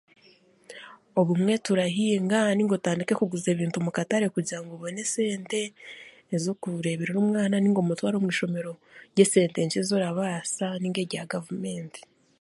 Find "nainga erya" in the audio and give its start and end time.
10.81-11.31